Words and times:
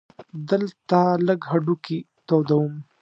دلته 0.49 0.99
لږ 1.27 1.39
هډوکي 1.51 1.97
تودوم. 2.27 2.73